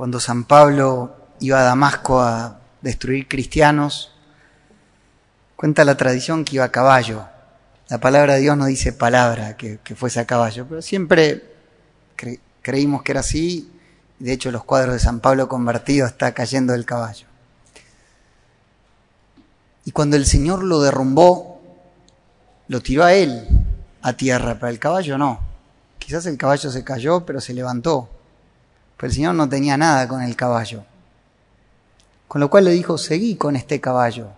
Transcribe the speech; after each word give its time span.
cuando 0.00 0.18
San 0.18 0.44
Pablo 0.44 1.14
iba 1.40 1.60
a 1.60 1.62
Damasco 1.62 2.22
a 2.22 2.58
destruir 2.80 3.28
cristianos, 3.28 4.10
cuenta 5.56 5.84
la 5.84 5.98
tradición 5.98 6.42
que 6.42 6.56
iba 6.56 6.64
a 6.64 6.72
caballo. 6.72 7.26
La 7.90 7.98
palabra 7.98 8.36
de 8.36 8.40
Dios 8.40 8.56
no 8.56 8.64
dice 8.64 8.94
palabra 8.94 9.58
que, 9.58 9.78
fuese 9.94 10.18
a 10.18 10.24
caballo, 10.24 10.64
pero 10.66 10.80
siempre 10.80 11.52
creímos 12.62 13.02
que 13.02 13.12
era 13.12 13.20
así. 13.20 13.70
De 14.18 14.32
hecho, 14.32 14.50
los 14.50 14.64
cuadros 14.64 14.94
de 14.94 15.00
San 15.00 15.20
Pablo 15.20 15.50
convertido 15.50 16.06
está 16.06 16.32
cayendo 16.32 16.72
del 16.72 16.86
caballo. 16.86 17.26
Y 19.84 19.90
cuando 19.90 20.16
el 20.16 20.24
Señor 20.24 20.64
lo 20.64 20.80
derrumbó, 20.80 21.60
lo 22.68 22.80
tiró 22.80 23.04
a 23.04 23.12
él 23.12 23.46
a 24.00 24.14
tierra, 24.14 24.54
pero 24.54 24.68
el 24.68 24.78
caballo 24.78 25.18
no. 25.18 25.40
Quizás 25.98 26.24
el 26.24 26.38
caballo 26.38 26.70
se 26.70 26.84
cayó, 26.84 27.26
pero 27.26 27.38
se 27.42 27.52
levantó. 27.52 28.08
Pero 29.00 29.08
el 29.08 29.14
Señor 29.14 29.34
no 29.34 29.48
tenía 29.48 29.78
nada 29.78 30.06
con 30.06 30.20
el 30.20 30.36
caballo. 30.36 30.84
Con 32.28 32.42
lo 32.42 32.50
cual 32.50 32.66
le 32.66 32.72
dijo, 32.72 32.98
seguí 32.98 33.34
con 33.34 33.56
este 33.56 33.80
caballo, 33.80 34.28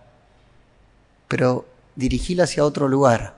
pero 1.27 1.65
dirigílo 1.97 2.43
hacia 2.43 2.63
otro 2.63 2.87
lugar. 2.87 3.35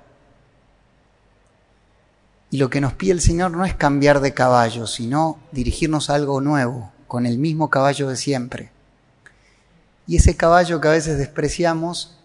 Y 2.52 2.58
lo 2.58 2.70
que 2.70 2.80
nos 2.80 2.94
pide 2.94 3.14
el 3.14 3.22
Señor 3.22 3.50
no 3.50 3.66
es 3.66 3.74
cambiar 3.74 4.20
de 4.20 4.36
caballo, 4.36 4.86
sino 4.86 5.40
dirigirnos 5.52 6.12
a 6.12 6.14
algo 6.14 6.42
nuevo, 6.42 6.92
con 7.08 7.26
el 7.26 7.40
mismo 7.40 7.72
caballo 7.72 8.08
de 8.08 8.18
siempre. 8.18 8.70
Y 10.06 10.18
ese 10.18 10.38
caballo 10.38 10.80
que 10.80 10.90
a 10.90 10.92
veces 10.92 11.18
despreciamos 11.18 12.20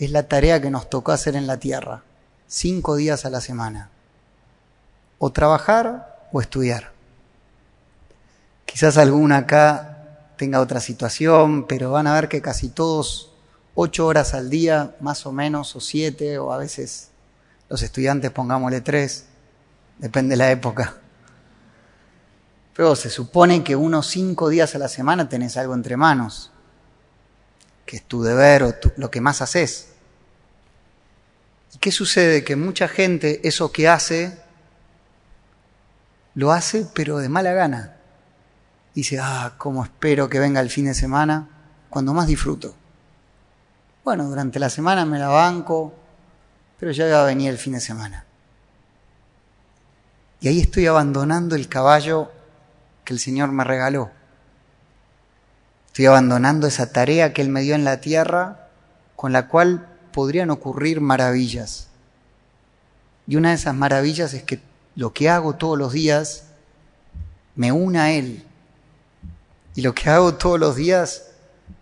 es 0.00 0.10
la 0.10 0.24
tarea 0.24 0.60
que 0.60 0.70
nos 0.70 0.90
tocó 0.90 1.12
hacer 1.12 1.36
en 1.36 1.46
la 1.46 1.58
tierra, 1.58 2.02
cinco 2.48 2.96
días 2.96 3.24
a 3.26 3.30
la 3.30 3.40
semana. 3.40 3.90
O 5.20 5.30
trabajar 5.30 6.28
o 6.32 6.40
estudiar. 6.40 6.93
Quizás 8.74 8.98
alguna 8.98 9.36
acá 9.36 10.34
tenga 10.36 10.58
otra 10.58 10.80
situación, 10.80 11.68
pero 11.68 11.92
van 11.92 12.08
a 12.08 12.14
ver 12.14 12.28
que 12.28 12.42
casi 12.42 12.70
todos 12.70 13.32
ocho 13.76 14.04
horas 14.04 14.34
al 14.34 14.50
día, 14.50 14.96
más 14.98 15.26
o 15.26 15.32
menos, 15.32 15.76
o 15.76 15.80
siete, 15.80 16.38
o 16.38 16.52
a 16.52 16.58
veces 16.58 17.10
los 17.68 17.82
estudiantes 17.82 18.32
pongámosle 18.32 18.80
tres, 18.80 19.26
depende 20.00 20.32
de 20.32 20.38
la 20.38 20.50
época. 20.50 20.96
Pero 22.74 22.96
se 22.96 23.10
supone 23.10 23.62
que 23.62 23.76
unos 23.76 24.08
cinco 24.08 24.48
días 24.48 24.74
a 24.74 24.78
la 24.80 24.88
semana 24.88 25.28
tenés 25.28 25.56
algo 25.56 25.74
entre 25.74 25.96
manos, 25.96 26.50
que 27.86 27.98
es 27.98 28.02
tu 28.02 28.24
deber 28.24 28.64
o 28.64 28.74
lo 28.96 29.08
que 29.08 29.20
más 29.20 29.40
haces. 29.40 29.90
¿Y 31.72 31.78
qué 31.78 31.92
sucede? 31.92 32.42
Que 32.42 32.56
mucha 32.56 32.88
gente 32.88 33.40
eso 33.46 33.70
que 33.70 33.86
hace, 33.86 34.36
lo 36.34 36.50
hace 36.50 36.88
pero 36.92 37.18
de 37.18 37.28
mala 37.28 37.52
gana 37.52 37.94
dice, 38.94 39.18
ah, 39.20 39.54
cómo 39.58 39.84
espero 39.84 40.28
que 40.28 40.38
venga 40.38 40.60
el 40.60 40.70
fin 40.70 40.86
de 40.86 40.94
semana, 40.94 41.48
cuando 41.90 42.14
más 42.14 42.26
disfruto. 42.26 42.74
Bueno, 44.04 44.24
durante 44.28 44.58
la 44.58 44.70
semana 44.70 45.04
me 45.04 45.18
la 45.18 45.28
banco, 45.28 45.94
pero 46.78 46.92
ya 46.92 47.06
va 47.06 47.22
a 47.22 47.26
venir 47.26 47.50
el 47.50 47.58
fin 47.58 47.72
de 47.72 47.80
semana. 47.80 48.24
Y 50.40 50.48
ahí 50.48 50.60
estoy 50.60 50.86
abandonando 50.86 51.56
el 51.56 51.68
caballo 51.68 52.30
que 53.04 53.14
el 53.14 53.18
Señor 53.18 53.50
me 53.50 53.64
regaló. 53.64 54.10
Estoy 55.86 56.06
abandonando 56.06 56.66
esa 56.66 56.92
tarea 56.92 57.32
que 57.32 57.40
Él 57.40 57.48
me 57.48 57.62
dio 57.62 57.74
en 57.74 57.84
la 57.84 58.00
tierra, 58.00 58.68
con 59.16 59.32
la 59.32 59.48
cual 59.48 59.88
podrían 60.12 60.50
ocurrir 60.50 61.00
maravillas. 61.00 61.88
Y 63.26 63.36
una 63.36 63.50
de 63.50 63.54
esas 63.54 63.74
maravillas 63.74 64.34
es 64.34 64.42
que 64.42 64.60
lo 64.96 65.12
que 65.12 65.30
hago 65.30 65.54
todos 65.54 65.78
los 65.78 65.92
días 65.92 66.48
me 67.56 67.72
una 67.72 68.04
a 68.04 68.12
Él, 68.12 68.44
y 69.74 69.82
lo 69.82 69.94
que 69.94 70.08
hago 70.10 70.34
todos 70.34 70.58
los 70.58 70.76
días 70.76 71.24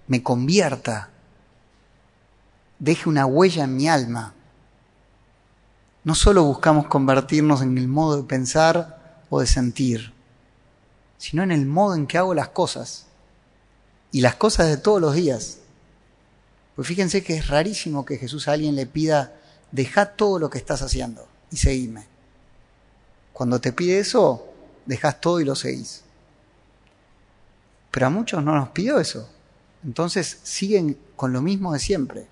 me 0.07 0.23
convierta, 0.23 1.11
deje 2.79 3.09
una 3.09 3.27
huella 3.27 3.65
en 3.65 3.77
mi 3.77 3.89
alma. 3.89 4.35
No 6.05 6.15
solo 6.15 6.43
buscamos 6.45 6.87
convertirnos 6.87 7.63
en 7.63 7.79
el 7.79 7.89
modo 7.89 8.17
de 8.17 8.25
pensar 8.25 9.23
o 9.31 9.41
de 9.41 9.47
sentir, 9.47 10.13
sino 11.19 11.43
en 11.43 11.53
el 11.53 11.67
modo 11.67 11.95
en 11.95 12.07
que 12.07 12.19
hago 12.19 12.35
las 12.35 12.49
cosas. 12.49 13.07
Y 14.11 14.21
las 14.21 14.35
cosas 14.35 14.69
de 14.69 14.77
todos 14.77 15.01
los 15.01 15.15
días. 15.15 15.59
Pues 16.75 16.89
fíjense 16.89 17.23
que 17.23 17.37
es 17.37 17.49
rarísimo 17.49 18.05
que 18.05 18.19
Jesús 18.19 18.49
a 18.49 18.53
alguien 18.53 18.75
le 18.75 18.87
pida, 18.87 19.33
deja 19.71 20.07
todo 20.17 20.39
lo 20.39 20.51
que 20.51 20.59
estás 20.59 20.83
haciendo 20.83 21.27
y 21.51 21.57
seguime. 21.57 22.07
Cuando 23.33 23.61
te 23.61 23.73
pide 23.73 23.99
eso, 23.99 24.47
dejas 24.87 25.21
todo 25.21 25.41
y 25.41 25.45
lo 25.45 25.55
seguís. 25.55 26.02
Pero 27.93 28.07
a 28.07 28.11
muchos 28.11 28.43
no 28.43 28.57
nos 28.57 28.71
pidió 28.71 28.99
eso. 28.99 29.29
Entonces 29.85 30.41
siguen 30.43 30.99
con 31.15 31.33
lo 31.33 31.43
mismo 31.43 31.73
de 31.73 31.79
siempre. 31.79 32.27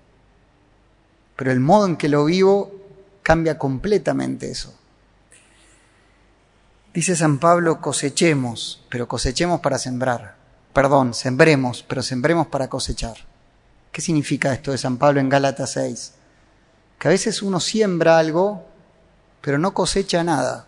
Pero 1.37 1.51
el 1.51 1.61
modo 1.61 1.85
en 1.85 1.95
que 1.95 2.09
lo 2.09 2.25
vivo 2.25 2.73
cambia 3.23 3.57
completamente 3.57 4.51
eso. 4.51 4.77
Dice 6.93 7.15
San 7.15 7.39
Pablo, 7.39 7.79
cosechemos, 7.79 8.83
pero 8.89 9.07
cosechemos 9.07 9.61
para 9.61 9.77
sembrar. 9.77 10.35
Perdón, 10.73 11.13
sembremos, 11.13 11.83
pero 11.87 12.01
sembremos 12.01 12.47
para 12.47 12.67
cosechar. 12.67 13.15
¿Qué 13.91 14.01
significa 14.01 14.51
esto 14.53 14.71
de 14.71 14.77
San 14.77 14.97
Pablo 14.97 15.19
en 15.19 15.29
Gálatas 15.29 15.71
6? 15.71 16.13
Que 16.97 17.07
a 17.07 17.11
veces 17.11 17.41
uno 17.41 17.59
siembra 17.59 18.17
algo, 18.17 18.65
pero 19.41 19.57
no 19.57 19.73
cosecha 19.73 20.23
nada. 20.23 20.67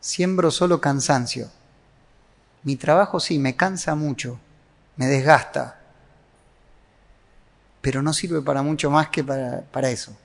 Siembro 0.00 0.50
solo 0.50 0.80
cansancio. 0.80 1.50
Mi 2.62 2.76
trabajo 2.76 3.20
sí, 3.20 3.38
me 3.38 3.56
cansa 3.56 3.94
mucho, 3.94 4.38
me 4.96 5.06
desgasta, 5.06 5.80
pero 7.80 8.02
no 8.02 8.12
sirve 8.12 8.42
para 8.42 8.62
mucho 8.62 8.90
más 8.90 9.08
que 9.08 9.22
para, 9.24 9.62
para 9.62 9.90
eso. 9.90 10.16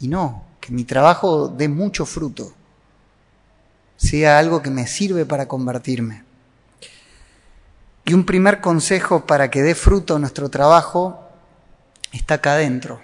Y 0.00 0.08
no, 0.08 0.44
que 0.60 0.72
mi 0.72 0.84
trabajo 0.84 1.48
dé 1.48 1.68
mucho 1.68 2.06
fruto, 2.06 2.52
sea 3.96 4.38
algo 4.38 4.62
que 4.62 4.70
me 4.70 4.86
sirve 4.86 5.26
para 5.26 5.46
convertirme. 5.46 6.24
Y 8.04 8.14
un 8.14 8.24
primer 8.24 8.60
consejo 8.60 9.26
para 9.26 9.50
que 9.50 9.62
dé 9.62 9.74
fruto 9.74 10.18
nuestro 10.18 10.48
trabajo 10.48 11.28
está 12.12 12.34
acá 12.34 12.54
adentro. 12.54 13.00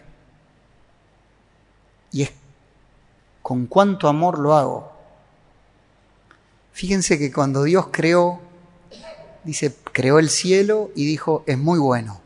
Y 2.11 2.23
es 2.23 2.33
con 3.43 3.67
cuánto 3.67 4.09
amor 4.09 4.39
lo 4.39 4.57
hago. 4.57 4.96
Fíjense 6.77 7.19
que 7.19 7.33
cuando 7.33 7.63
Dios 7.63 7.87
creó, 7.91 8.39
dice, 9.45 9.75
creó 9.95 10.19
el 10.19 10.29
cielo 10.29 10.91
y 10.95 11.07
dijo, 11.07 11.43
es 11.47 11.57
muy 11.57 11.79
bueno. 11.79 12.21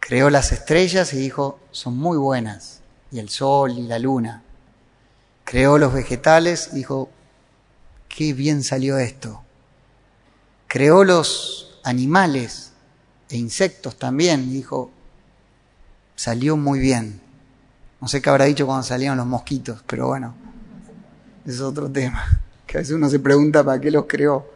Creó 0.00 0.30
las 0.30 0.50
estrellas 0.50 1.12
y 1.12 1.18
dijo, 1.18 1.60
son 1.70 1.96
muy 1.96 2.18
buenas. 2.18 2.80
Y 3.12 3.20
el 3.20 3.28
sol 3.28 3.78
y 3.78 3.82
la 3.82 4.00
luna. 4.00 4.42
Creó 5.44 5.78
los 5.78 5.92
vegetales 5.92 6.70
y 6.72 6.78
dijo, 6.78 7.08
qué 8.08 8.32
bien 8.32 8.64
salió 8.64 8.98
esto. 8.98 9.44
Creó 10.66 11.04
los 11.04 11.78
animales 11.84 12.72
e 13.28 13.36
insectos 13.36 13.96
también 13.96 14.50
y 14.50 14.54
dijo, 14.54 14.90
salió 16.16 16.56
muy 16.56 16.80
bien. 16.80 17.20
No 18.00 18.08
sé 18.08 18.20
qué 18.20 18.28
habrá 18.28 18.46
dicho 18.46 18.66
cuando 18.66 18.82
salieron 18.82 19.18
los 19.18 19.26
mosquitos, 19.28 19.84
pero 19.86 20.08
bueno, 20.08 20.34
es 21.46 21.60
otro 21.60 21.88
tema 21.88 22.39
que 22.70 22.78
a 22.78 22.82
veces 22.82 22.94
uno 22.94 23.10
se 23.10 23.18
pregunta 23.18 23.64
para 23.64 23.80
qué 23.80 23.90
los 23.90 24.04
creó. 24.06 24.46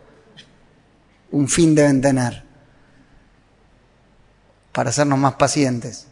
Un 1.32 1.48
fin 1.48 1.74
deben 1.74 2.00
tener, 2.00 2.44
para 4.70 4.90
hacernos 4.90 5.18
más 5.18 5.34
pacientes. 5.34 6.06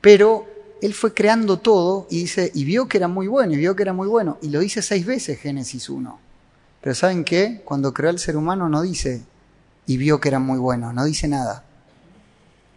Pero 0.00 0.48
él 0.82 0.94
fue 0.94 1.14
creando 1.14 1.60
todo 1.60 2.08
y 2.10 2.22
dice, 2.22 2.50
y 2.52 2.64
vio 2.64 2.88
que 2.88 2.98
era 2.98 3.06
muy 3.06 3.28
bueno, 3.28 3.52
y 3.52 3.56
vio 3.56 3.76
que 3.76 3.84
era 3.84 3.92
muy 3.92 4.08
bueno, 4.08 4.36
y 4.42 4.48
lo 4.48 4.58
dice 4.58 4.82
seis 4.82 5.06
veces 5.06 5.38
Génesis 5.38 5.88
1. 5.88 6.18
Pero 6.80 6.94
¿saben 6.96 7.22
qué? 7.22 7.62
Cuando 7.64 7.94
creó 7.94 8.10
al 8.10 8.18
ser 8.18 8.36
humano 8.36 8.68
no 8.68 8.82
dice, 8.82 9.22
y 9.86 9.98
vio 9.98 10.20
que 10.20 10.28
era 10.28 10.40
muy 10.40 10.58
bueno, 10.58 10.92
no 10.92 11.04
dice 11.04 11.28
nada. 11.28 11.62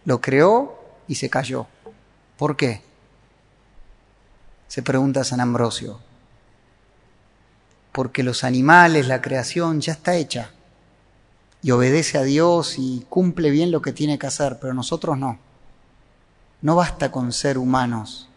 Lo 0.04 0.20
creó 0.20 0.78
y 1.08 1.16
se 1.16 1.28
cayó. 1.28 1.66
¿Por 2.38 2.56
qué? 2.56 2.80
Se 4.68 4.82
pregunta 4.82 5.24
San 5.24 5.40
Ambrosio 5.40 5.98
porque 7.92 8.22
los 8.22 8.44
animales, 8.44 9.08
la 9.08 9.20
creación 9.20 9.80
ya 9.80 9.92
está 9.92 10.14
hecha 10.14 10.50
y 11.62 11.72
obedece 11.72 12.18
a 12.18 12.22
Dios 12.22 12.76
y 12.78 13.04
cumple 13.08 13.50
bien 13.50 13.70
lo 13.70 13.82
que 13.82 13.92
tiene 13.92 14.18
que 14.18 14.26
hacer, 14.26 14.58
pero 14.60 14.74
nosotros 14.74 15.18
no. 15.18 15.38
No 16.62 16.76
basta 16.76 17.10
con 17.10 17.32
ser 17.32 17.58
humanos. 17.58 18.28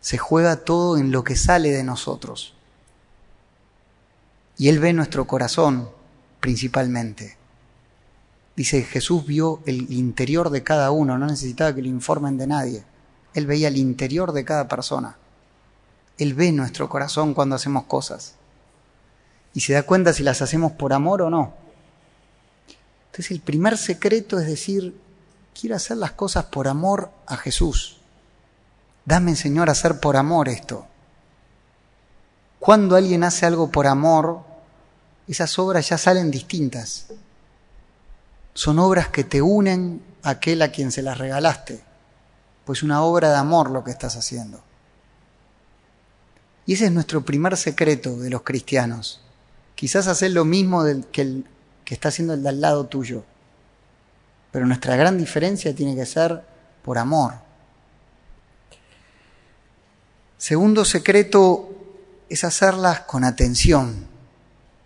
Se 0.00 0.18
juega 0.18 0.64
todo 0.64 0.96
en 0.96 1.10
lo 1.10 1.24
que 1.24 1.36
sale 1.36 1.70
de 1.70 1.84
nosotros. 1.84 2.54
Y 4.56 4.68
Él 4.68 4.78
ve 4.78 4.92
nuestro 4.92 5.26
corazón 5.26 5.90
principalmente. 6.40 7.36
Dice, 8.56 8.82
Jesús 8.82 9.26
vio 9.26 9.60
el 9.66 9.90
interior 9.92 10.50
de 10.50 10.62
cada 10.62 10.90
uno, 10.90 11.18
no 11.18 11.26
necesitaba 11.26 11.74
que 11.74 11.82
le 11.82 11.88
informen 11.88 12.36
de 12.36 12.46
nadie. 12.46 12.84
Él 13.34 13.46
veía 13.46 13.68
el 13.68 13.76
interior 13.76 14.32
de 14.32 14.44
cada 14.44 14.68
persona. 14.68 15.16
Él 16.20 16.34
ve 16.34 16.52
nuestro 16.52 16.90
corazón 16.90 17.32
cuando 17.32 17.56
hacemos 17.56 17.84
cosas. 17.84 18.34
Y 19.54 19.60
se 19.60 19.72
da 19.72 19.84
cuenta 19.84 20.12
si 20.12 20.22
las 20.22 20.42
hacemos 20.42 20.72
por 20.72 20.92
amor 20.92 21.22
o 21.22 21.30
no. 21.30 21.54
Entonces 23.06 23.30
el 23.30 23.40
primer 23.40 23.78
secreto 23.78 24.38
es 24.38 24.46
decir, 24.46 25.00
quiero 25.58 25.76
hacer 25.76 25.96
las 25.96 26.12
cosas 26.12 26.44
por 26.44 26.68
amor 26.68 27.10
a 27.26 27.38
Jesús. 27.38 27.96
Dame, 29.06 29.34
Señor, 29.34 29.70
a 29.70 29.72
hacer 29.72 29.98
por 29.98 30.18
amor 30.18 30.50
esto. 30.50 30.86
Cuando 32.58 32.96
alguien 32.96 33.24
hace 33.24 33.46
algo 33.46 33.70
por 33.70 33.86
amor, 33.86 34.42
esas 35.26 35.58
obras 35.58 35.88
ya 35.88 35.96
salen 35.96 36.30
distintas. 36.30 37.06
Son 38.52 38.78
obras 38.78 39.08
que 39.08 39.24
te 39.24 39.40
unen 39.40 40.02
a 40.22 40.30
aquel 40.30 40.60
a 40.60 40.70
quien 40.70 40.92
se 40.92 41.00
las 41.00 41.16
regalaste. 41.16 41.82
Pues 42.66 42.82
una 42.82 43.02
obra 43.02 43.30
de 43.30 43.36
amor 43.36 43.70
lo 43.70 43.82
que 43.82 43.90
estás 43.90 44.16
haciendo. 44.16 44.62
Y 46.70 46.74
ese 46.74 46.84
es 46.84 46.92
nuestro 46.92 47.24
primer 47.24 47.56
secreto 47.56 48.16
de 48.16 48.30
los 48.30 48.42
cristianos. 48.42 49.20
Quizás 49.74 50.06
hacer 50.06 50.30
lo 50.30 50.44
mismo 50.44 50.84
que, 51.10 51.22
el, 51.22 51.44
que 51.84 51.94
está 51.94 52.10
haciendo 52.10 52.32
el 52.32 52.44
de 52.44 52.48
al 52.48 52.60
lado 52.60 52.86
tuyo. 52.86 53.24
Pero 54.52 54.66
nuestra 54.66 54.94
gran 54.94 55.18
diferencia 55.18 55.74
tiene 55.74 55.96
que 55.96 56.06
ser 56.06 56.44
por 56.84 56.96
amor. 56.96 57.34
Segundo 60.38 60.84
secreto 60.84 61.70
es 62.28 62.44
hacerlas 62.44 63.00
con 63.00 63.24
atención, 63.24 64.06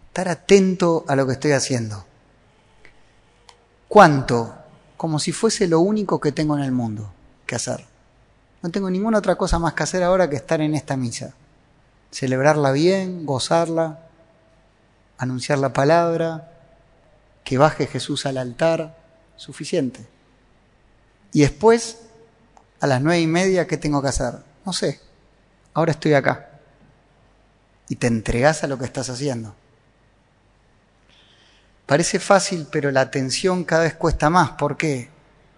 estar 0.06 0.30
atento 0.30 1.04
a 1.06 1.14
lo 1.14 1.26
que 1.26 1.34
estoy 1.34 1.52
haciendo. 1.52 2.06
¿Cuánto? 3.88 4.54
Como 4.96 5.18
si 5.18 5.32
fuese 5.32 5.68
lo 5.68 5.80
único 5.80 6.18
que 6.18 6.32
tengo 6.32 6.56
en 6.56 6.64
el 6.64 6.72
mundo 6.72 7.12
que 7.44 7.56
hacer. 7.56 7.84
No 8.62 8.70
tengo 8.70 8.88
ninguna 8.88 9.18
otra 9.18 9.36
cosa 9.36 9.58
más 9.58 9.74
que 9.74 9.82
hacer 9.82 10.02
ahora 10.02 10.30
que 10.30 10.36
estar 10.36 10.62
en 10.62 10.74
esta 10.74 10.96
misa. 10.96 11.34
Celebrarla 12.14 12.70
bien, 12.70 13.26
gozarla, 13.26 13.98
anunciar 15.18 15.58
la 15.58 15.72
palabra, 15.72 16.48
que 17.42 17.58
baje 17.58 17.88
Jesús 17.88 18.24
al 18.24 18.36
altar, 18.36 18.96
suficiente. 19.34 20.06
Y 21.32 21.40
después, 21.40 22.02
a 22.78 22.86
las 22.86 23.02
nueve 23.02 23.20
y 23.20 23.26
media, 23.26 23.66
¿qué 23.66 23.78
tengo 23.78 24.00
que 24.00 24.10
hacer? 24.10 24.34
No 24.64 24.72
sé, 24.72 25.00
ahora 25.72 25.90
estoy 25.90 26.14
acá. 26.14 26.50
Y 27.88 27.96
te 27.96 28.06
entregas 28.06 28.62
a 28.62 28.68
lo 28.68 28.78
que 28.78 28.84
estás 28.84 29.10
haciendo. 29.10 29.56
Parece 31.84 32.20
fácil, 32.20 32.68
pero 32.70 32.92
la 32.92 33.00
atención 33.00 33.64
cada 33.64 33.82
vez 33.82 33.94
cuesta 33.94 34.30
más. 34.30 34.50
¿Por 34.50 34.76
qué? 34.76 35.08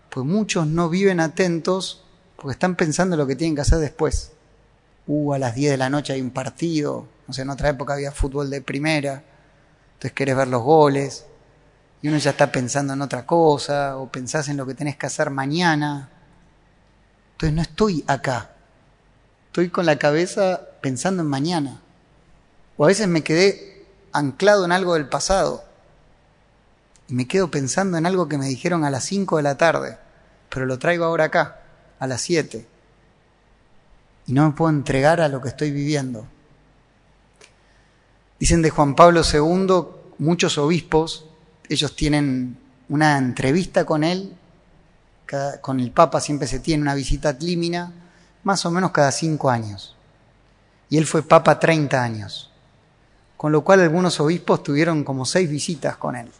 Pues 0.09 0.25
muchos 0.25 0.67
no 0.67 0.88
viven 0.88 1.20
atentos 1.20 2.02
porque 2.35 2.52
están 2.52 2.76
pensando 2.76 3.14
en 3.14 3.19
lo 3.19 3.26
que 3.26 3.37
tienen 3.37 3.56
que 3.56 3.61
hacer 3.61 3.76
después. 3.76 4.32
Uh, 5.06 5.35
a 5.35 5.38
las 5.38 5.55
10 5.55 5.73
de 5.73 5.76
la 5.76 5.91
noche 5.91 6.12
hay 6.12 6.20
un 6.20 6.31
partido. 6.31 7.06
No 7.26 7.35
sé, 7.35 7.43
en 7.43 7.50
otra 7.50 7.69
época 7.69 7.94
había 7.94 8.12
fútbol 8.12 8.50
de 8.50 8.61
primera 8.61 9.23
entonces 9.97 10.12
querés 10.12 10.37
ver 10.37 10.49
los 10.49 10.62
goles 10.62 11.25
y 12.03 12.08
uno 12.08 12.19
ya 12.19 12.32
está 12.32 12.53
pensando 12.53 12.93
en 12.93 13.00
otra 13.00 13.25
cosa 13.25 13.97
o 13.97 14.12
pensás 14.12 14.49
en 14.50 14.58
lo 14.58 14.67
que 14.67 14.75
tenés 14.75 14.97
que 14.97 15.06
hacer 15.06 15.31
mañana. 15.31 16.11
Entonces 17.32 17.56
no 17.56 17.62
estoy 17.62 18.05
acá, 18.06 18.50
estoy 19.47 19.70
con 19.70 19.87
la 19.87 19.99
cabeza 19.99 20.61
pensando 20.82 21.23
en 21.23 21.29
mañana. 21.31 21.81
O 22.76 22.85
a 22.85 22.88
veces 22.88 23.09
me 23.09 23.25
quedé 23.25 23.87
anclado 24.12 24.67
en 24.67 24.73
algo 24.73 24.94
del 24.94 25.09
pasado 25.09 25.64
y 27.09 27.14
me 27.14 27.26
quedo 27.26 27.50
pensando 27.50 27.97
en 27.97 28.05
algo 28.05 28.29
que 28.29 28.37
me 28.37 28.49
dijeron 28.49 28.85
a 28.85 28.91
las 28.91 29.05
5 29.05 29.38
de 29.38 29.43
la 29.43 29.56
tarde, 29.56 29.97
pero 30.50 30.67
lo 30.67 30.79
traigo 30.79 31.06
ahora 31.06 31.25
acá, 31.25 31.62
a 31.99 32.06
las 32.06 32.20
7. 32.20 32.67
Y 34.26 34.32
no 34.32 34.46
me 34.46 34.52
puedo 34.56 34.70
entregar 34.70 35.20
a 35.20 35.28
lo 35.28 35.40
que 35.40 35.49
estoy 35.49 35.70
viviendo. 35.70 36.26
Dicen 38.38 38.62
de 38.62 38.70
Juan 38.70 38.94
Pablo 38.94 39.23
II, 39.23 39.87
muchos 40.19 40.58
obispos, 40.58 41.26
ellos 41.69 41.96
tienen 41.96 42.58
una 42.88 43.19
entrevista 43.19 43.84
con 43.84 44.05
él, 44.05 44.34
con 45.61 45.81
el 45.81 45.90
Papa 45.90 46.20
siempre 46.20 46.46
se 46.46 46.61
tiene 46.61 46.82
una 46.82 46.94
visita 46.94 47.32
límina, 47.32 47.93
más 48.44 48.64
o 48.64 48.70
menos 48.70 48.93
cada 48.93 49.11
cinco 49.11 49.50
años. 49.50 49.96
Y 50.88 50.99
él 50.99 51.06
fue 51.06 51.23
Papa 51.23 51.58
30 51.58 52.00
años, 52.02 52.50
con 53.37 53.50
lo 53.50 53.62
cual 53.64 53.81
algunos 53.81 54.20
obispos 54.20 54.62
tuvieron 54.62 55.02
como 55.02 55.25
seis 55.25 55.50
visitas 55.50 55.96
con 55.96 56.14
él. 56.14 56.31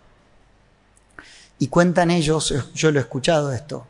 Y 1.59 1.69
cuentan 1.69 2.11
ellos, 2.11 2.55
yo 2.75 2.93
lo 2.93 3.01
he 3.01 3.03
escuchado 3.03 3.53
esto, 3.53 3.87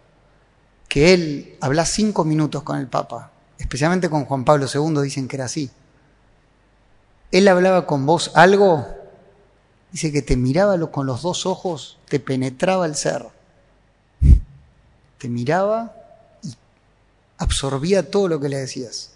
que 0.89 1.13
él 1.13 1.57
habla 1.61 1.85
cinco 1.85 2.25
minutos 2.25 2.63
con 2.63 2.79
el 2.79 2.87
Papa, 2.87 3.33
especialmente 3.59 4.11
con 4.11 4.25
Juan 4.25 4.45
Pablo 4.45 4.67
II 4.73 5.03
dicen 5.03 5.29
que 5.29 5.37
era 5.37 5.47
así 5.47 5.71
él 7.31 7.49
hablaba 7.49 7.87
con 7.87 8.07
vos 8.07 8.31
algo, 8.35 8.87
dice 9.93 10.13
que 10.13 10.23
te 10.23 10.37
miraba 10.37 10.79
con 10.91 11.07
los 11.07 11.23
dos 11.23 11.47
ojos, 11.47 11.99
te 12.09 12.21
penetraba 12.21 12.87
el 12.87 12.95
ser. 12.95 13.27
Te 15.19 15.29
miraba 15.29 15.95
y 16.43 16.55
absorbía 17.39 18.11
todo 18.11 18.29
lo 18.29 18.41
que 18.41 18.49
le 18.49 18.59
decías. 18.59 19.13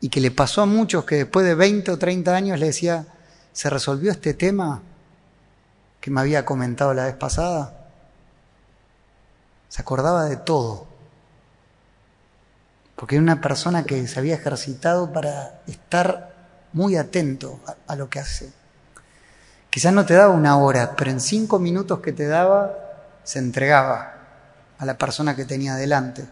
Y 0.00 0.08
que 0.08 0.20
le 0.20 0.30
pasó 0.30 0.62
a 0.62 0.66
muchos 0.66 1.04
que 1.04 1.16
después 1.16 1.46
de 1.46 1.54
20 1.54 1.90
o 1.92 1.98
30 1.98 2.34
años 2.34 2.58
le 2.58 2.66
decía, 2.66 3.06
¿se 3.52 3.70
resolvió 3.70 4.10
este 4.10 4.34
tema 4.34 4.82
que 6.00 6.10
me 6.10 6.20
había 6.20 6.44
comentado 6.44 6.94
la 6.94 7.06
vez 7.06 7.16
pasada? 7.16 7.90
Se 9.68 9.82
acordaba 9.82 10.24
de 10.24 10.36
todo. 10.36 10.86
Porque 13.04 13.16
era 13.16 13.22
una 13.22 13.42
persona 13.42 13.84
que 13.84 14.08
se 14.08 14.18
había 14.18 14.36
ejercitado 14.36 15.12
para 15.12 15.60
estar 15.66 16.34
muy 16.72 16.96
atento 16.96 17.60
a, 17.86 17.96
lo 17.96 18.08
que 18.08 18.18
hace. 18.18 18.50
Quizás 19.68 19.92
no 19.92 20.06
te 20.06 20.14
daba 20.14 20.32
una 20.32 20.56
hora, 20.56 20.96
pero 20.96 21.10
en 21.10 21.20
cinco 21.20 21.58
minutos 21.58 22.00
que 22.00 22.14
te 22.14 22.26
daba, 22.26 22.72
se 23.22 23.40
entregaba 23.40 24.14
a 24.78 24.86
la 24.86 24.96
persona 24.96 25.36
que 25.36 25.44
tenía 25.44 25.74
delante. 25.74 26.26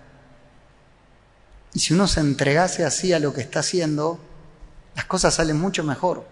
Y 1.75 1.81
si 1.81 1.93
uno 1.93 2.09
se 2.09 2.21
entregase 2.21 2.87
así 2.87 3.13
a 3.13 3.19
lo 3.19 3.35
que 3.35 3.43
está 3.43 3.61
haciendo, 3.61 4.19
las 4.97 5.05
cosas 5.05 5.35
salen 5.35 5.61
mucho 5.61 5.85
mejor 5.85 6.25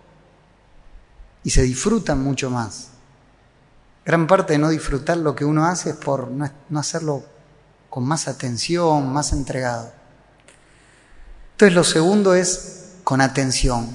y 1.45 1.51
se 1.51 1.61
disfrutan 1.61 2.19
mucho 2.19 2.49
más. 2.49 2.89
Gran 4.07 4.27
parte 4.27 4.55
de 4.55 4.59
no 4.59 4.71
disfrutar 4.71 5.19
lo 5.19 5.37
que 5.37 5.45
uno 5.45 5.67
hace 5.67 5.91
es 5.91 5.97
por 5.97 6.31
no 6.31 6.81
hacerlo 6.81 7.25
con 7.91 8.05
más 8.05 8.27
atención, 8.27 9.13
más 9.13 9.35
entregado. 9.35 10.00
Entonces 11.61 11.77
lo 11.77 11.85
segundo 11.85 12.35
es 12.35 12.93
con 13.05 13.21
atención, 13.21 13.87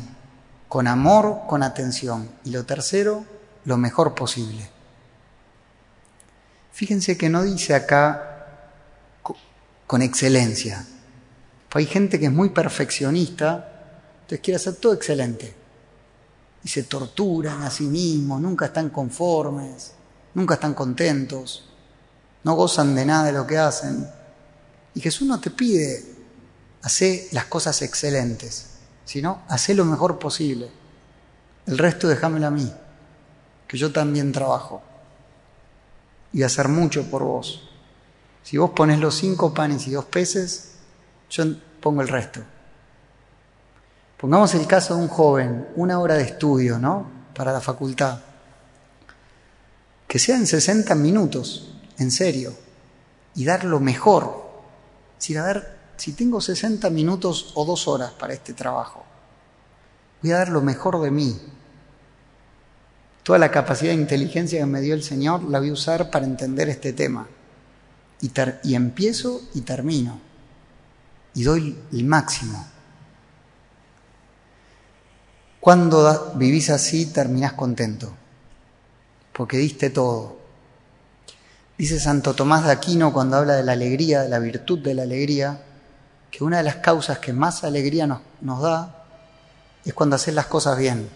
con 0.68 0.86
amor, 0.86 1.48
con 1.48 1.64
atención. 1.64 2.30
Y 2.44 2.52
lo 2.52 2.64
tercero, 2.64 3.26
lo 3.64 3.76
mejor 3.78 4.14
posible. 4.14 4.70
Fíjense 6.74 7.18
que 7.18 7.28
no 7.28 7.42
dice 7.42 7.74
acá 7.74 8.46
con 9.88 10.04
excelencia. 10.04 10.86
Hay 11.74 11.88
gente 11.88 12.20
que 12.20 12.28
es 12.28 12.32
muy 12.32 12.50
perfeccionista, 12.50 13.98
entonces 14.14 14.42
quiere 14.42 14.58
hacer 14.58 14.76
todo 14.76 14.94
excelente. 14.94 15.52
Y 16.64 16.68
se 16.68 16.84
torturan 16.84 17.64
a 17.64 17.72
sí 17.72 17.86
mismos, 17.86 18.42
nunca 18.42 18.68
están 18.68 18.92
conformes, 18.92 19.94
nunca 20.36 20.54
están 20.54 20.76
contentos, 20.76 21.68
no 22.44 22.54
gozan 22.54 22.94
de 22.94 23.08
nada 23.08 23.24
de 23.24 23.32
lo 23.32 23.48
que 23.48 23.58
hacen. 23.58 24.08
Y 24.94 25.02
Jesús 25.02 25.28
no 25.28 25.40
te 25.40 25.50
pide 25.50 26.15
hacer 26.86 27.28
las 27.32 27.46
cosas 27.46 27.82
excelentes 27.82 28.76
sino 29.06 29.44
hacé 29.48 29.76
lo 29.76 29.86
mejor 29.86 30.20
posible. 30.20 30.70
El 31.68 31.78
resto 31.78 32.08
déjamelo 32.08 32.48
a 32.48 32.52
mí, 32.52 32.72
que 33.68 33.78
yo 33.78 33.92
también 33.92 34.32
trabajo. 34.32 34.82
Y 36.34 36.44
hacer 36.44 36.68
mucho 36.68 37.10
por 37.10 37.24
vos. 37.24 37.70
Si 38.44 38.58
vos 38.58 38.72
pones 38.72 39.00
los 39.00 39.16
cinco 39.16 39.54
panes 39.54 39.88
y 39.88 39.92
dos 39.92 40.06
peces, 40.06 40.72
yo 41.30 41.46
pongo 41.80 42.02
el 42.02 42.08
resto. 42.08 42.42
Pongamos 44.18 44.54
el 44.56 44.68
caso 44.68 44.96
de 44.96 45.02
un 45.02 45.08
joven, 45.08 45.70
una 45.76 46.00
hora 46.00 46.16
de 46.16 46.24
estudio, 46.24 46.78
¿no? 46.78 47.10
Para 47.34 47.54
la 47.54 47.62
facultad. 47.62 48.20
Que 50.08 50.20
sean 50.20 50.46
60 50.46 50.94
minutos, 50.96 51.76
en 51.98 52.12
serio, 52.12 52.54
y 53.36 53.46
dar 53.46 53.64
lo 53.64 53.80
mejor. 53.80 54.46
decir, 55.18 55.40
a 55.40 55.46
ver, 55.46 55.75
si 55.98 56.14
tengo 56.14 56.42
60 56.42 56.90
minutos 56.90 57.52
o 57.56 57.66
dos 57.66 57.88
horas 57.88 58.12
para 58.12 58.34
este 58.34 58.54
trabajo, 58.54 59.04
voy 60.22 60.32
a 60.32 60.38
dar 60.38 60.50
lo 60.50 60.62
mejor 60.62 61.02
de 61.02 61.12
mí. 61.12 61.40
Toda 63.24 63.40
la 63.40 63.52
capacidad 63.52 63.92
de 63.92 64.02
inteligencia 64.02 64.60
que 64.60 64.66
me 64.66 64.82
dio 64.82 64.94
el 64.94 65.04
Señor 65.04 65.44
la 65.44 65.60
voy 65.60 65.70
a 65.70 65.74
usar 65.74 66.12
para 66.12 66.26
entender 66.26 66.70
este 66.70 66.94
tema. 66.94 67.28
Y, 68.22 68.32
y 68.64 68.76
empiezo 68.76 69.42
y 69.54 69.62
termino. 69.62 70.20
Y 71.34 71.44
doy 71.44 71.78
el 71.92 72.06
máximo. 72.06 72.68
Cuando 75.60 76.34
vivís 76.36 76.70
así, 76.70 77.08
terminás 77.08 77.54
contento. 77.54 78.14
Porque 79.34 79.58
diste 79.58 79.90
todo. 79.90 80.38
Dice 81.78 82.00
Santo 82.00 82.36
Tomás 82.36 82.66
de 82.66 82.72
Aquino 82.72 83.12
cuando 83.12 83.38
habla 83.38 83.56
de 83.56 83.64
la 83.64 83.74
alegría, 83.74 84.22
de 84.22 84.30
la 84.30 84.40
virtud 84.40 84.80
de 84.80 84.94
la 84.94 85.04
alegría, 85.04 85.62
que 86.36 86.44
una 86.44 86.58
de 86.58 86.64
las 86.64 86.76
causas 86.78 87.20
que 87.20 87.32
más 87.32 87.64
alegría 87.64 88.06
nos, 88.08 88.62
da 88.62 89.06
es 89.86 89.94
cuando 89.94 90.18
haces 90.18 90.34
las 90.34 90.48
cosas 90.48 90.78
bien. 90.78 91.10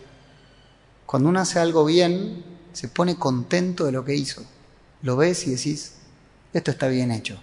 Cuando 1.06 1.28
uno 1.28 1.42
hace 1.42 1.60
algo 1.60 1.84
bien, 1.84 2.46
se 2.72 2.88
pone 2.88 3.18
contento 3.18 3.84
de 3.84 3.92
lo 3.92 4.06
que 4.06 4.16
hizo. 4.16 4.44
Lo 5.02 5.18
ves 5.18 5.46
y 5.46 5.52
decís, 5.52 5.96
esto 6.54 6.72
está 6.72 6.88
bien 6.88 7.12
hecho. 7.12 7.38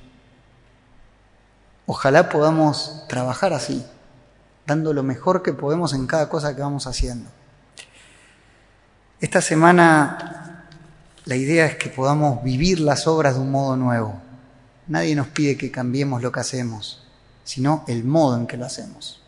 Ojalá 1.85 2.31
podamos 2.31 3.05
trabajar 3.11 3.53
así, 3.53 3.85
dando 4.67 4.95
lo 4.95 5.03
mejor 5.03 5.43
que 5.43 5.53
podemos 5.53 5.93
en 5.93 6.07
cada 6.07 6.31
cosa 6.31 6.57
que 6.57 6.63
vamos 6.63 6.87
haciendo. 6.87 7.29
Esta 9.21 9.43
semana 9.43 10.65
la 11.27 11.37
idea 11.37 11.67
es 11.67 11.77
que 11.77 11.91
podamos 11.91 12.43
vivir 12.43 12.81
las 12.81 13.07
obras 13.07 13.35
de 13.35 13.41
un 13.41 13.51
modo 13.51 13.77
nuevo. 13.77 14.19
Nadie 14.87 15.15
nos 15.15 15.27
pide 15.27 15.59
que 15.59 15.71
cambiemos 15.71 16.23
lo 16.23 16.33
que 16.33 16.41
hacemos, 16.41 17.06
sino 17.47 17.85
el 17.87 18.05
modo 18.05 18.37
en 18.37 18.47
que 18.47 18.57
lo 18.57 18.67
hacemos. 18.67 19.23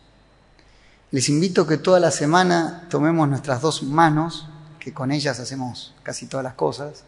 Les 1.09 1.29
invito 1.29 1.63
a 1.63 1.67
que 1.67 1.77
toda 1.77 1.99
la 1.99 2.11
semana 2.11 2.85
tomemos 2.89 3.27
nuestras 3.27 3.61
dos 3.61 3.81
manos, 3.81 4.47
que 4.77 4.93
con 4.93 5.11
ellas 5.11 5.39
hacemos 5.39 5.95
casi 6.03 6.27
todas 6.27 6.43
las 6.43 6.53
cosas, 6.53 7.05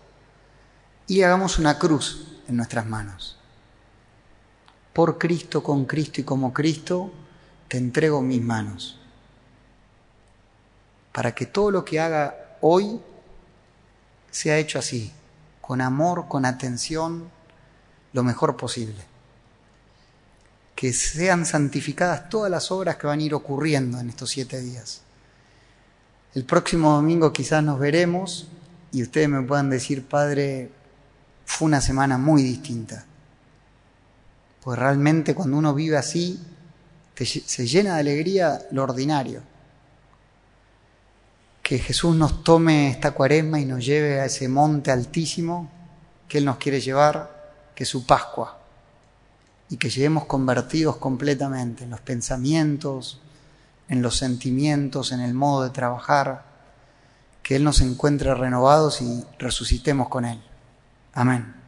y 1.08 1.22
hagamos 1.22 1.60
una 1.60 1.78
cruz 1.78 2.40
en 2.48 2.56
nuestras 2.56 2.86
manos. 2.86 3.38
Por 4.94 5.18
Cristo, 5.18 5.62
con 5.62 5.86
Cristo 5.86 6.22
y 6.22 6.24
como 6.24 6.54
Cristo, 6.54 7.12
te 7.68 7.78
entrego 7.78 8.22
mis 8.22 8.42
manos. 8.42 8.98
Para 11.12 11.36
que 11.36 11.46
todo 11.46 11.72
lo 11.72 11.84
que 11.84 12.00
haga 12.00 12.58
hoy 12.62 13.02
sea 14.32 14.58
hecho 14.58 14.80
así, 14.80 15.12
con 15.60 15.82
amor, 15.82 16.30
con 16.30 16.46
atención, 16.46 17.30
lo 18.14 18.24
mejor 18.24 18.56
posible 18.56 19.12
que 20.82 20.94
sean 20.94 21.46
santificadas 21.46 22.28
todas 22.28 22.50
las 22.50 22.72
obras 22.72 22.96
que 22.96 23.06
van 23.06 23.20
a 23.20 23.22
ir 23.22 23.36
ocurriendo 23.36 24.00
en 24.00 24.10
estos 24.10 24.32
siete 24.32 24.60
días. 24.60 25.02
El 26.34 26.44
próximo 26.44 26.94
domingo 26.94 27.32
quizás 27.32 27.64
nos 27.64 27.78
veremos 27.78 28.48
y 28.92 29.04
ustedes 29.04 29.30
me 29.30 29.44
puedan 29.44 29.70
decir, 29.70 30.04
Padre, 30.08 30.72
fue 31.46 31.68
una 31.68 31.82
semana 31.82 32.18
muy 32.18 32.42
distinta. 32.42 33.06
Pues 34.64 34.80
realmente 34.80 35.36
cuando 35.36 35.56
uno 35.56 35.76
vive 35.76 35.98
así, 35.98 36.42
se 37.16 37.68
llena 37.68 37.94
de 37.94 38.00
alegría 38.00 38.62
lo 38.72 38.82
ordinario. 38.82 39.44
Que 41.62 41.78
Jesús 41.78 42.16
nos 42.16 42.44
tome 42.44 42.90
esta 42.90 43.12
cuaresma 43.12 43.60
y 43.60 43.66
nos 43.66 43.86
lleve 43.86 44.20
a 44.20 44.26
ese 44.26 44.48
monte 44.48 44.90
altísimo 44.90 45.70
que 46.28 46.40
Él 46.40 46.46
nos 46.46 46.58
quiere 46.58 46.82
llevar, 46.82 47.70
que 47.76 47.84
es 47.84 47.90
su 47.90 48.04
Pascua 48.04 48.61
y 49.72 49.78
que 49.78 49.90
lleguemos 49.90 50.26
convertidos 50.26 50.98
completamente 50.98 51.86
en 51.86 51.90
los 51.90 52.02
pensamientos, 52.02 53.22
en 53.88 54.02
los 54.02 54.18
sentimientos, 54.18 55.14
en 55.14 55.22
el 55.22 55.34
modo 55.34 55.64
de 55.64 55.70
trabajar, 55.70 56.44
que 57.42 57.56
Él 57.56 57.64
nos 57.64 57.80
encuentre 57.80 58.36
renovados 58.36 59.02
y 59.02 59.24
resucitemos 59.40 60.10
con 60.10 60.26
Él. 60.26 60.42
Amén. 61.14 61.61